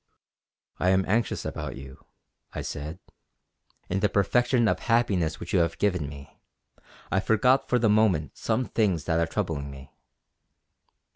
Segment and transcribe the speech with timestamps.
[0.79, 2.03] "I am anxious about you"
[2.53, 2.97] I said.
[3.87, 6.39] "In the perfection of happiness which you have given me,
[7.11, 9.91] I forgot for the moment some things that are troubling me."